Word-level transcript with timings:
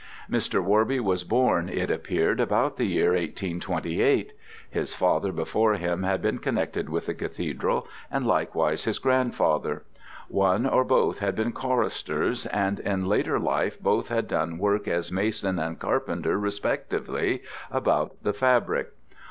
Mr. 0.27 0.65
Worby 0.65 0.99
was 0.99 1.23
born, 1.23 1.69
it 1.69 1.91
appeared, 1.91 2.39
about 2.39 2.77
the 2.77 2.87
year 2.87 3.09
1828. 3.09 4.33
His 4.71 4.95
father 4.95 5.31
before 5.31 5.75
him 5.75 6.01
had 6.01 6.23
been 6.23 6.39
connected 6.39 6.89
with 6.89 7.05
the 7.05 7.13
Cathedral, 7.13 7.87
and 8.09 8.25
likewise 8.25 8.85
his 8.85 8.97
grandfather. 8.97 9.83
One 10.27 10.65
or 10.65 10.83
both 10.83 11.19
had 11.19 11.35
been 11.35 11.51
choristers, 11.51 12.47
and 12.47 12.79
in 12.79 13.05
later 13.05 13.37
life 13.39 13.79
both 13.79 14.07
had 14.09 14.27
done 14.27 14.57
work 14.57 14.87
as 14.87 15.11
mason 15.11 15.59
and 15.59 15.77
carpenter 15.77 16.35
respectively 16.39 17.43
about 17.69 18.15
the 18.23 18.33
fabric. 18.33 18.93